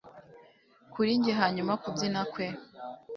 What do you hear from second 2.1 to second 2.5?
kwe